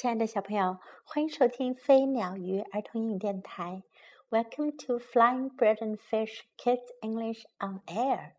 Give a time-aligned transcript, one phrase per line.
[0.00, 3.82] 亲爱的小朋友，欢迎收听飞鸟鱼儿童英语电台。
[4.28, 8.32] Welcome to Flying Bird and Fish Kids English on Air.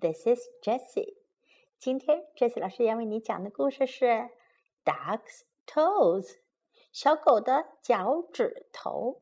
[0.00, 1.16] This is Jessie.
[1.78, 4.04] 今天 Jessie 老师要为你讲的故事是《
[4.84, 6.36] Dog's Toes》
[6.92, 9.20] 小狗的脚趾头。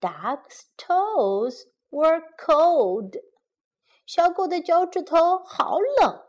[0.00, 3.20] Dog's toes were cold.
[4.06, 6.22] 小狗的脚趾头好冷。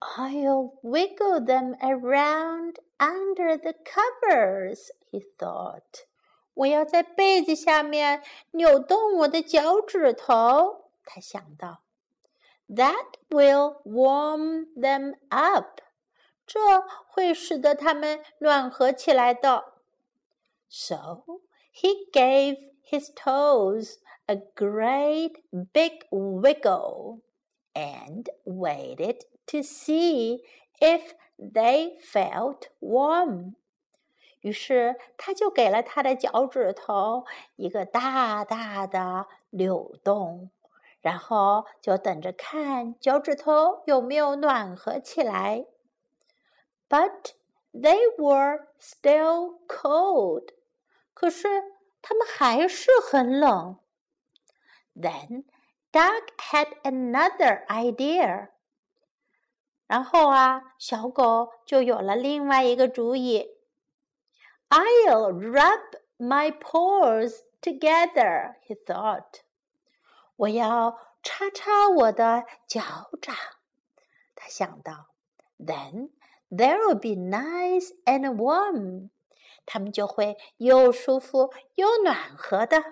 [0.00, 6.06] I'll wiggle them around under the covers, he thought.
[6.54, 11.82] 我要在被子下面扭动我的脚趾头，他想到。
[12.68, 15.80] That will warm them up.
[16.46, 16.58] 这
[17.08, 19.74] 会使得它们暖和起来的。
[20.68, 21.24] So
[21.72, 25.42] he gave his toes a great
[25.72, 27.20] big wiggle
[27.74, 30.41] and waited to see
[30.79, 33.53] if they felt warm。
[34.41, 40.51] 于是他就给了他的脚趾头一个大大的扭动，
[41.01, 45.65] 然后就等着看脚趾头有没有暖和起来。
[46.87, 47.31] But
[47.73, 50.49] they were still cold。
[51.15, 51.47] 可是
[52.01, 53.79] 他们还是很冷。
[54.95, 55.45] Then
[55.91, 58.49] Dog had another idea.
[59.86, 63.48] 然后啊，小狗就有了另外一个主意。
[64.68, 69.40] I'll rub my paws together, he thought.
[70.36, 73.34] 我要擦擦我的脚掌，
[74.34, 75.08] 他想到。
[75.58, 76.10] Then
[76.50, 79.10] they'll be nice and warm.
[79.66, 82.82] 它们就会又舒服又暖和的。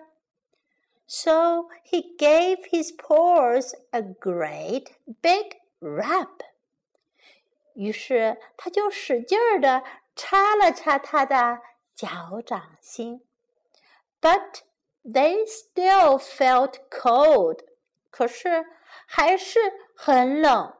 [1.07, 4.89] So he gave his paws a great
[5.23, 6.29] big rub.
[7.76, 9.84] 于是他就使劲儿的
[10.16, 11.60] 插了插他的
[11.96, 13.26] 脚掌心。
[14.22, 14.62] But
[15.04, 17.60] they still felt cold，
[18.10, 18.66] 可是
[19.06, 19.60] 还是
[19.96, 20.78] 很冷。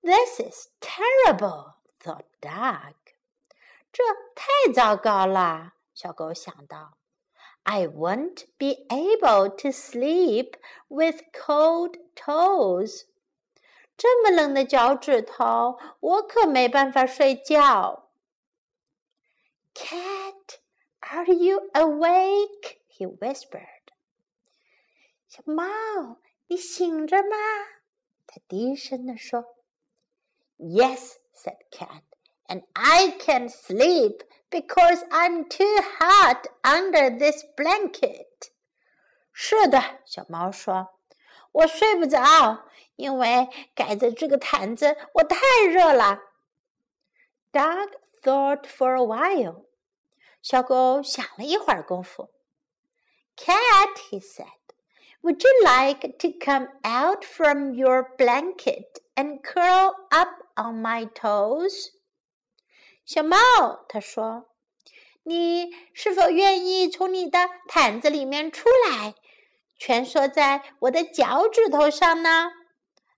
[0.00, 2.94] This is terrible, thought Dog。
[3.92, 4.04] 这
[4.36, 6.98] 太糟糕了，小狗想到。
[7.64, 10.54] I won't be able to sleep
[10.86, 13.07] with cold toes.
[13.97, 18.09] 这么冷的脚趾头，我可没办法睡觉。
[19.73, 20.59] Cat,
[20.99, 22.79] are you awake?
[22.89, 23.67] He whispered.
[25.27, 27.37] 小猫，你醒着吗？
[28.27, 29.45] 他低声地说。
[30.57, 32.03] Yes, said Cat,
[32.47, 38.51] and I can sleep because I'm too hot under this blanket.
[39.31, 40.96] 是的，小猫说。
[41.51, 42.65] 我睡不着，
[42.95, 45.37] 因为盖着这个毯子，我太
[45.69, 46.21] 热了。
[47.51, 47.91] Dog
[48.21, 49.65] thought for a while。
[50.41, 52.29] 小狗想了一会儿功夫。
[53.37, 54.47] Cat, he said,
[55.21, 61.91] would you like to come out from your blanket and curl up on my toes？
[63.05, 63.37] 小猫，
[63.87, 64.49] 他说，
[65.23, 69.15] 你是否愿意从你的毯子里面出来？
[69.78, 72.52] 蜷缩在我的脚趾头上呢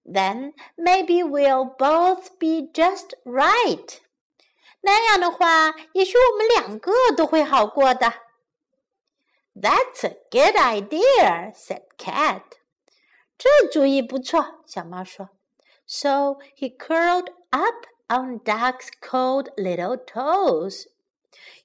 [0.04, 3.76] ？Then maybe we'll both be just right.
[3.76, 3.98] right。
[4.82, 8.12] 那样的话，也许我们两个都会好过的。
[9.54, 12.42] That's a good idea," said Cat.
[13.36, 15.30] 这主意不错，小猫说。
[15.86, 20.86] So he curled up on Dog's cold little toes.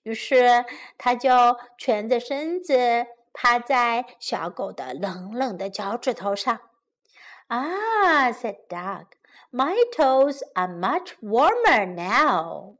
[0.03, 0.65] 于是
[0.97, 1.29] 他就
[1.77, 6.59] 蜷着身子趴在小狗的冷冷的脚趾头上。
[7.49, 9.05] Ah, said dog.
[9.55, 12.77] my toes are much warmer now.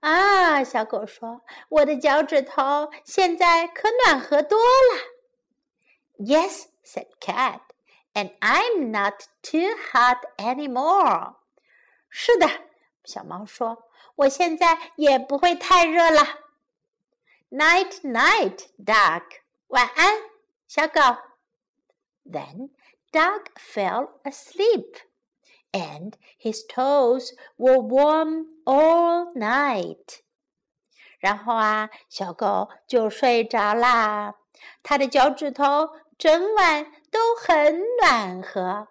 [0.00, 5.00] 啊，小狗说：“我的脚趾头现在可暖和多了。”
[6.18, 7.60] Yes, said cat,
[8.14, 11.34] and I'm not too hot anymore.
[12.08, 12.48] 是的，
[13.04, 16.22] 小猫说：“我现在也不会太热了。”
[17.50, 19.22] Night, night, dog.
[19.68, 20.18] 晚安，
[20.66, 21.00] 小狗。
[22.24, 22.70] Then
[23.12, 24.96] Dog fell asleep,
[25.72, 30.20] and his toes were warm all night.
[31.18, 34.34] 然后啊，小狗就睡着啦，
[34.82, 38.88] 它的脚趾头整晚都很暖和。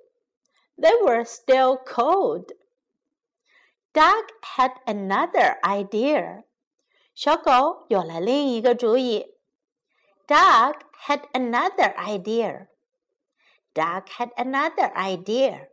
[0.78, 2.54] They were still cold.
[3.94, 6.44] Dog had another idea.
[7.16, 9.36] 小狗有了另一个主意。
[10.28, 10.76] Dog
[11.08, 12.68] had another idea.
[13.74, 15.68] Dog had another idea.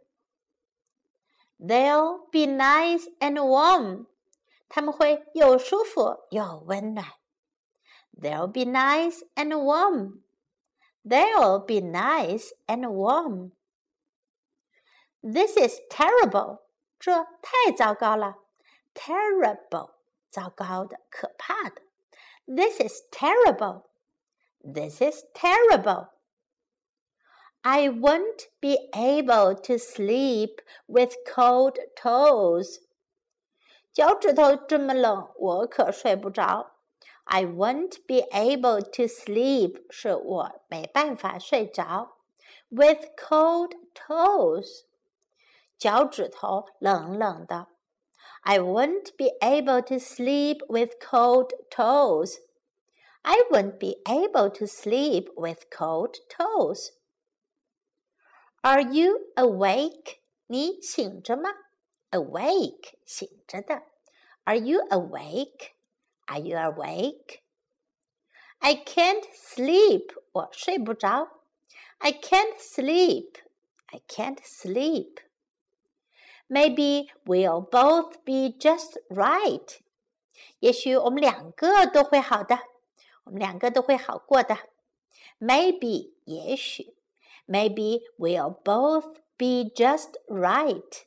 [1.58, 4.06] They'll be nice and warm.
[4.69, 7.05] 他们会又舒服又温暖。
[8.17, 10.21] They'll be nice and warm.
[11.03, 13.51] They'll be nice and warm.
[15.21, 16.61] This is terrible.
[16.99, 18.35] 这太糟糕了。
[18.93, 19.91] Terrible.
[20.29, 21.81] 糟糕的、可怕的。
[22.47, 23.83] This is terrible.
[24.61, 26.09] This is terrible.
[27.63, 32.79] I won't be able to sleep with cold toes.
[33.93, 36.71] 脚趾头这么冷，我可睡不着。
[37.23, 42.17] I won't be able to sleep 是我没办法睡着。
[42.69, 44.83] With cold toes，
[45.77, 47.67] 脚趾头冷冷的。
[48.41, 52.35] I won't be able to sleep with cold toes.
[53.23, 56.89] I won't be able to sleep with cold toes.
[58.61, 60.17] Are you awake?
[60.47, 61.49] 你醒着吗
[62.11, 63.83] ？Awake，醒着的。
[64.45, 65.71] Are you awake?
[66.27, 67.39] Are you awake?
[68.59, 70.13] I can't sleep.
[70.31, 71.41] 我睡不着。
[71.97, 73.37] I can't sleep.
[73.87, 75.17] I can't sleep.
[76.47, 79.79] Maybe we'll both be just right.
[80.59, 82.59] 也许我们两个都会好的，
[83.23, 84.57] 我们两个都会好过的。
[85.39, 86.95] Maybe 也许，
[87.47, 91.05] Maybe we'll both be just right.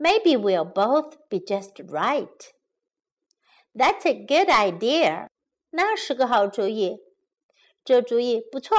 [0.00, 2.52] Maybe we'll both be just right.
[3.74, 5.28] That's a good idea.
[5.70, 6.98] 那是个好主意，
[7.84, 8.76] 这主意不错。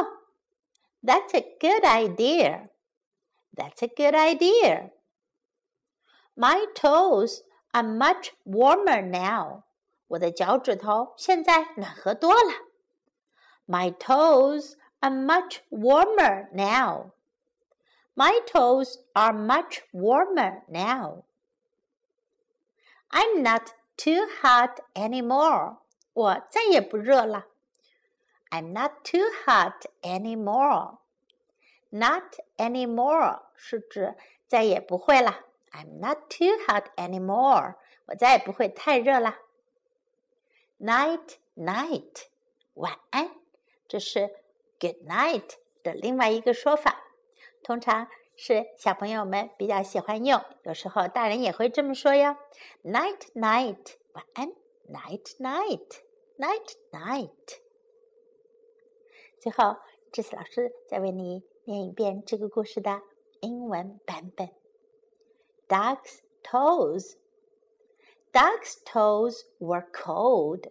[1.04, 2.69] That's a good idea.
[3.54, 4.92] That's a good idea.
[6.36, 7.42] My toes
[7.72, 9.63] are much warmer now.
[10.07, 12.51] 我的脚趾头现在暖和多了。
[13.68, 17.12] My toes are much warmer now.
[18.15, 21.24] My toes are much warmer now.
[23.10, 25.77] I'm not too hot anymore.
[26.13, 27.46] 我再也不热了。
[28.50, 30.98] I'm not too hot anymore.
[31.89, 34.15] Not anymore 是指
[34.48, 35.46] 再也不会了。
[35.72, 37.75] I'm not too hot anymore.
[38.08, 39.38] 我再也不会太热了。
[40.79, 42.25] Night, night，
[42.74, 43.32] 晚安，
[43.88, 44.27] 这是
[44.79, 45.51] good night
[45.84, 47.00] 的另外一个说法，
[47.62, 52.37] 通常是小朋友们比较喜欢用，有时候大人也会这么说哟。
[52.85, 54.52] Night, night，晚安。
[54.88, 56.00] Night, night,
[56.37, 57.61] night, night。
[59.38, 59.76] 最后，
[60.11, 63.00] 这次老师再为你念一遍这个故事的
[63.40, 64.50] 英文版本。
[65.69, 67.14] Duck's toes.
[68.33, 70.71] Duck's toes were cold.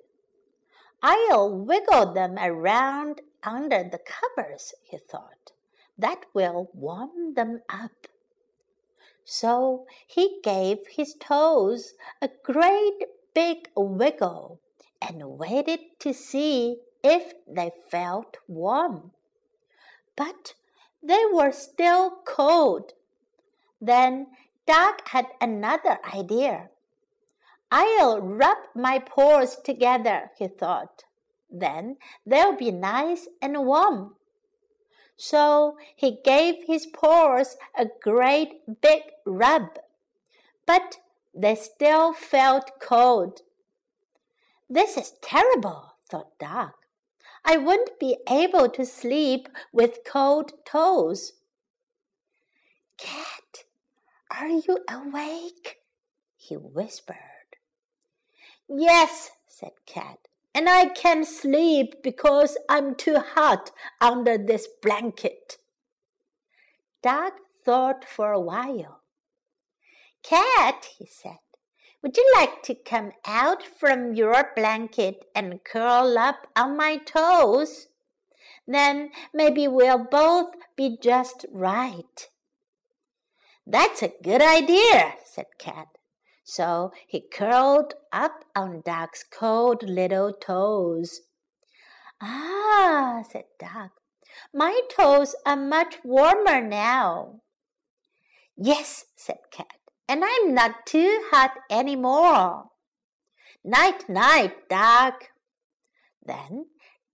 [1.00, 5.54] I'll wiggle them around under the covers, he thought.
[6.02, 8.08] That will warm them up.
[9.24, 13.06] So he gave his toes a great
[13.36, 14.60] big wiggle
[15.00, 19.12] and waited to see if they felt warm.
[20.16, 20.56] But
[21.04, 22.94] they were still cold.
[23.80, 24.26] Then
[24.66, 26.70] Dog had another idea.
[27.70, 31.04] I'll rub my paws together, he thought.
[31.52, 34.16] Then they'll be nice and warm.
[35.18, 39.80] So he gave his paws a great big rub.
[40.66, 40.98] But
[41.34, 43.42] they still felt cold.
[44.70, 46.72] This is terrible, thought Dog.
[47.44, 51.34] I won't be able to sleep with cold toes.
[52.98, 53.64] Cat,
[54.30, 55.78] are you awake?
[56.38, 57.18] he whispered.
[58.68, 65.58] Yes, said Cat, and I can't sleep because I'm too hot under this blanket.
[67.02, 69.02] Dog thought for a while.
[70.24, 71.40] Cat, he said,
[72.02, 77.88] would you like to come out from your blanket and curl up on my toes?
[78.68, 82.30] Then maybe we'll both be just right.
[83.68, 85.88] That's a good idea, said Cat.
[86.44, 91.22] So he curled up on Dog's cold little toes.
[92.22, 93.92] Ah, said Dog,
[94.54, 97.42] my toes are much warmer now.
[98.58, 102.66] Yes, said Cat, and I'm not too hot any more.
[103.64, 105.14] Night, night, Dog.
[106.24, 106.66] Then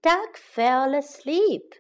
[0.01, 1.75] Dog fell asleep,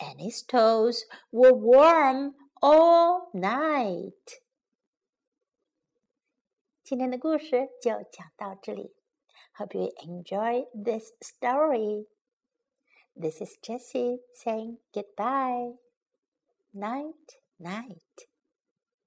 [0.00, 4.40] and his toes were warm all night.
[6.91, 8.95] 今天的故事就讲到这里。
[9.57, 12.07] Hope you enjoy this story.
[13.15, 15.77] This is Jessie saying goodbye.
[16.73, 18.27] Night, night.